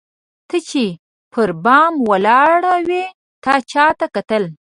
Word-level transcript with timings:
ته 0.49 0.57
چي 0.69 0.85
پر 1.31 1.49
بام 1.63 1.93
ولاړه 2.09 2.75
وې 2.87 3.03
تا 3.43 3.53
چاته 3.71 4.05
کتل؟ 4.15 4.43